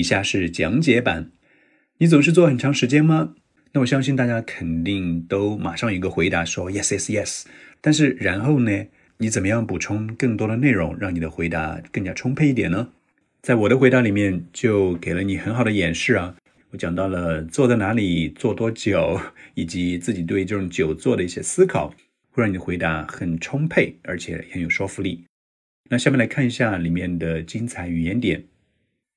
[0.00, 1.30] 以下是讲解版。
[1.98, 3.34] 你总是做很长时间吗？
[3.72, 7.44] 那我相信大家肯定都马上有一个回答说 yes yes yes。
[7.82, 8.86] 但是然后呢，
[9.18, 12.88] 你怎么样补充更多的内容，让你的回答更加充沛一点呢？
[13.42, 16.34] 在我的回答里面就给了你很好的演示啊。
[16.70, 19.20] 我讲到了坐在哪里，坐多久，
[19.52, 21.94] 以及自己对这种久坐的一些思考，
[22.30, 25.26] 会让你的回答很充沛，而且很有说服力。
[25.90, 28.44] 那下面来看一下里面的精彩语言点。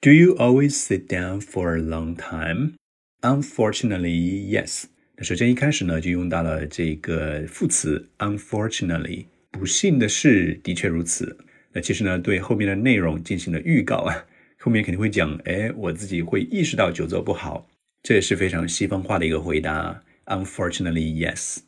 [0.03, 2.73] Do you always sit down for a long time?
[3.21, 4.83] Unfortunately, yes.
[5.15, 9.27] 那首先一开始呢，就用到了这个副词 unfortunately。
[9.49, 11.37] 不幸的是，的确如此。
[11.71, 14.25] 那其实呢，对后面的内容进行了预告啊。
[14.59, 17.69] 后面肯定会讲，哎，我自己会意识到久坐不好，
[18.01, 20.03] 这也是非常西方化的一个回答。
[20.25, 21.59] Unfortunately, yes。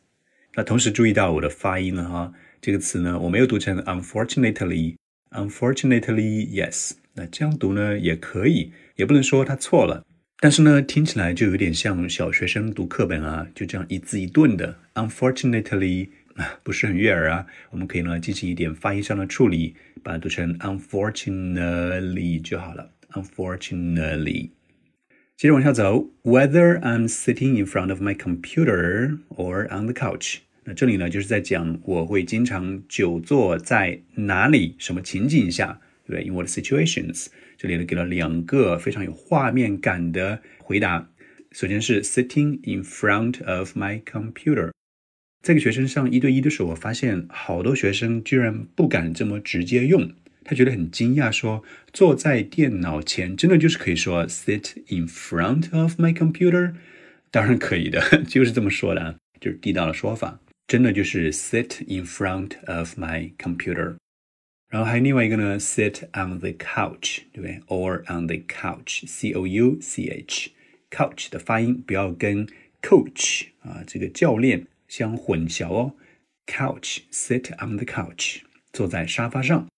[0.56, 4.96] 那同时注意到我的发音了哈，这个词呢，我没有读成 unfortunately。
[5.30, 6.92] Unfortunately, yes。
[7.16, 10.04] 那这样读呢也可以，也不能说它错了，
[10.38, 14.76] 但是呢，听起来就有点像小学生读课本啊，就这样一字一顿的。
[14.94, 16.08] Unfortunately。
[16.36, 17.46] 啊，不是很悦耳啊。
[17.70, 22.90] 我们可以呢进行一点发音上的处理，把它读成 unfortunately 就好了。
[23.12, 24.50] Unfortunately，
[25.34, 35.80] 接着往下走，Whether I'm sitting in front of my computer or on the couch，那这里呢就是在讲我会经常久坐在哪里，什么情景下，
[36.12, 37.26] 对？In what situations？
[37.56, 41.08] 这里呢给了两个非常有画面感的回答。
[41.52, 44.70] 首先是 sitting in front of my computer。
[45.42, 50.12] 在给学生上一对一的时候，我发现好多学生居然不敢这么直接用，
[50.44, 51.62] 他觉得很惊讶，说
[51.92, 56.74] 坐在电脑前真的就是可以说 sit in front of my computer，
[57.30, 63.94] 当然可以的，就是这么说的，就是地道的说法，真的就是 sit in front of my computer。
[64.75, 67.59] 然后还有另外一个呢，sit on the couch，对不对？
[67.67, 72.47] or on the couch，c o u c h，couch 的发音不要跟
[72.81, 74.67] coach 啊这个教练。
[74.87, 75.93] 相混淆哦。
[76.45, 78.41] Couch, sit on the couch，
[78.73, 79.69] 坐在沙发上。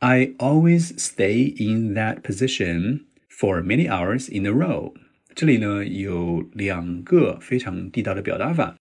[0.00, 4.92] I always stay in that position for many hours in a row。
[5.34, 8.76] 这里呢有两个非常地道的表达法。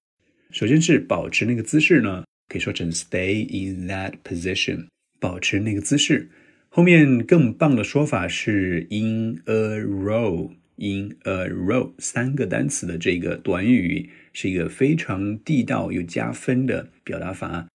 [0.52, 4.88] 首先是保持那个姿势呢，可以说成 stay in that position，
[5.23, 6.29] 保持那个姿势。
[6.69, 14.11] 后面更棒的说法是 in a row，in a row，三个单词的这个短语。
[14.35, 17.69] 是一个非常地道又加分的表达法，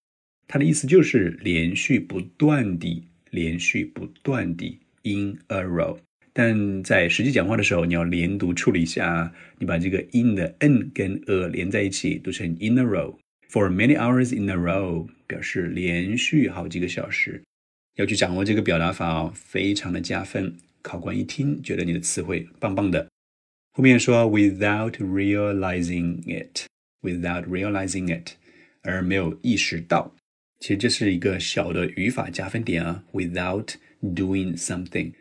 [0.47, 5.99] 它的意思就是连续不断地、连续不断地 in a row。
[6.33, 13.15] 但在实际讲话的时候，你要连读处理一下，你把这个 in 的 n 跟 a 连在一起，读成 in a row。
[13.49, 17.41] For many hours in a row 表示连续好几个小时，
[17.95, 20.55] 要去掌握这个表达法哦，非常的加分。
[20.81, 23.07] 考官一听，觉得你的词汇棒棒的。
[23.73, 28.31] 后面说 without realizing it，without realizing it，
[28.81, 30.13] 而没有意识到，
[30.59, 33.03] 其实这是一个小的语法加分点啊。
[33.13, 35.11] without doing something，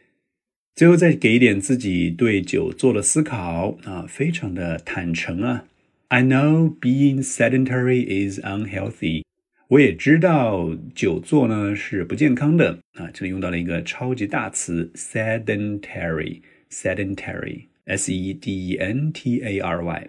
[0.74, 5.66] 最后再给一点自己对酒做的思考啊，非常的坦诚啊。
[6.08, 9.24] I know being sedentary is unhealthy，
[9.66, 13.10] 我也知道久坐呢是不健康的啊。
[13.12, 17.64] 这里用到了一个超级大词 sedentary，sedentary。
[17.86, 20.08] S E D E N T A R Y。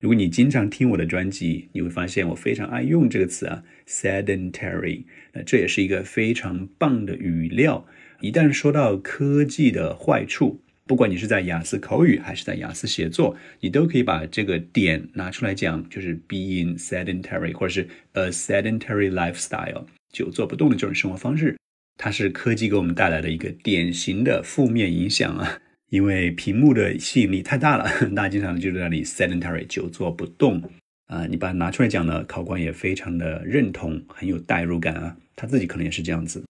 [0.00, 5.04] 如果你经常听我的专辑，你会发现我非常爱用这个词啊，sedentary。
[5.32, 7.86] 那这也是一个非常棒的语料。
[8.20, 21.58] 一旦说到科技的坏处，不管你是在雅思口语还是在雅思写作，你都可以把这个点拿出来讲，就是 being sedentary，或者是 a sedentary lifestyle，久坐不动的这种生活方式，
[21.98, 25.60] 它是科技给我们带来的一个典型的负面影响啊。
[25.90, 27.84] 因为屏幕的吸引力太大了，
[28.16, 30.62] 大家经常就在那里 sedentary 久坐不动
[31.06, 31.26] 啊。
[31.26, 35.16] 你把它拿出来讲呢，考官也非常的认同，很有代入感啊。
[35.36, 36.44] 他自己可能也是这样子，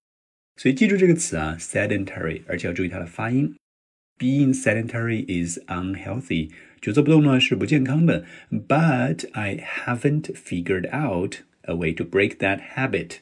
[0.57, 3.53] 所以记住这个词啊，sedentary，而且要注意它的发音。
[4.18, 6.50] Being sedentary is unhealthy，
[6.80, 8.24] 久坐不动呢是不健康的。
[8.50, 13.16] But I haven't figured out a way to break that habit，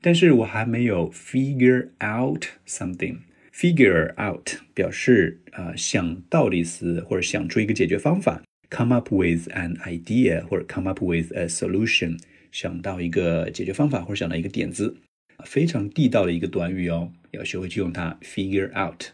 [0.00, 8.42] 但是我还没有 figure out something。Figure out 表示啊想到的意思，或者想出一个解决方法。
[8.70, 12.18] Come up with an idea 或者 come up with a solution，
[12.52, 14.96] 想到一个解决方法或者想到一个点子，
[15.44, 18.18] 非常地道的一个短语哦，要学会去用它。
[18.22, 19.04] Figure out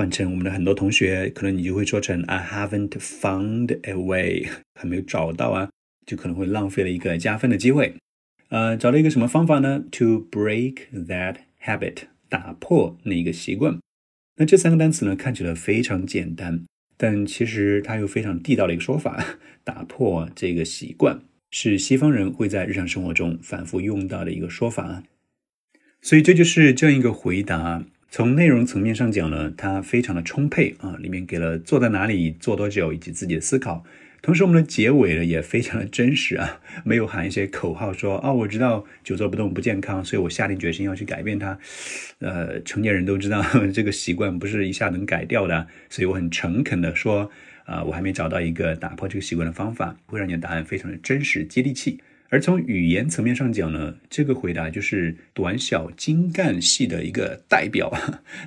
[0.00, 4.48] 换成我们的很多同学，可能你就会说成 I haven't found a way，
[4.80, 5.68] 还没有找到啊，
[6.06, 7.94] 就可能会浪费了一个加分的机会。
[8.48, 12.04] 呃，找到一个什么方法呢？To break that habit。
[12.30, 13.78] 打破那一个习惯。
[14.38, 16.64] 那这三个单词呢，看起来非常简单，
[16.96, 19.22] 但其实它又非常地道的一个说法，
[19.62, 21.20] 打破这个习惯，
[21.50, 25.02] 是西方人会在日常生活中反复用到的一个说法。
[26.00, 27.84] 所以这就是这样一个回答。
[28.12, 33.84] 从内容层面上讲呢，它非常的充沛啊，里面给了坐在哪里、坐多久以及自己的思考。
[34.20, 41.56] 同时，我们的结尾呢也非常的真实啊， 没有喊一些口号说啊，我知道久坐不动不健康，所以我下定决心要去改变它。
[42.18, 43.40] 呃，成年人都知道
[43.72, 47.30] 这个习惯不是一下能改掉的，所以我很诚恳的说
[47.64, 52.00] 啊，我还没找到一个打破这个习惯的方法，会让你的答案非常的真实接地气。
[52.30, 57.92] 而从语言层面上讲呢，这个回答就是短小精干系的一个代表。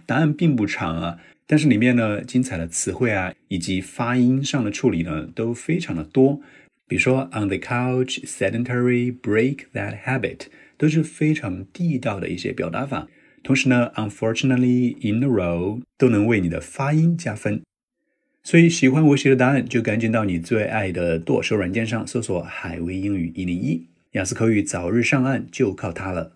[0.06, 6.42] 答案并不长啊，但是里面呢，精彩的词汇啊，以及发音上的处理呢，都非常的多。
[6.88, 10.48] 比如说，on the couch, sedentary, break that habit，
[10.78, 13.08] 都是非常地道的一些表达法。
[13.44, 17.62] 同时呢，unfortunately, in the row，都能为你的发音加分。
[18.44, 26.34] 所以，喜欢我写的答案，就赶紧到你最爱的剁手软件上搜索“海威英语一零一”，雅思口语早日上岸就靠它了。